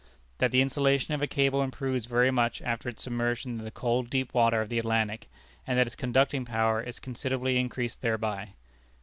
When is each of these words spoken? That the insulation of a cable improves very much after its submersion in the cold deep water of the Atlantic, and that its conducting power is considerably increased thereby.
That 0.39 0.49
the 0.51 0.61
insulation 0.63 1.13
of 1.13 1.21
a 1.21 1.27
cable 1.27 1.61
improves 1.61 2.07
very 2.07 2.31
much 2.31 2.59
after 2.63 2.89
its 2.89 3.03
submersion 3.03 3.59
in 3.59 3.63
the 3.65 3.69
cold 3.69 4.09
deep 4.09 4.33
water 4.33 4.59
of 4.59 4.67
the 4.69 4.79
Atlantic, 4.79 5.29
and 5.67 5.77
that 5.77 5.85
its 5.85 5.95
conducting 5.95 6.43
power 6.43 6.81
is 6.81 6.99
considerably 6.99 7.57
increased 7.59 8.01
thereby. 8.01 8.53